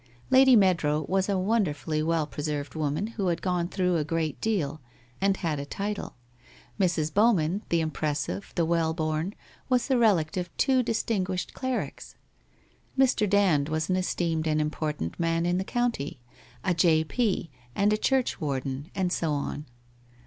[0.31, 4.81] Lady Meadrow was a wonderfully well preserved woman who had gone through a great deal,
[5.21, 6.15] and had a title.
[6.79, 7.13] Mrs.
[7.13, 9.35] Bowman, the impressive, the well born,
[9.69, 12.15] was the relict of two distinguished clerics.
[12.97, 13.29] Mr.
[13.29, 16.19] Dand was an esteemed and important man in the county,
[16.63, 17.03] a J.
[17.03, 17.51] P.
[17.75, 19.67] and a church warden and so on.